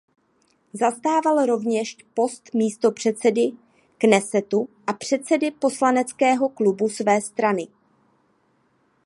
[0.73, 3.51] Zastával rovněž post místopředsedy
[3.97, 7.67] Knesetu a předsedy poslaneckého klubu své strany.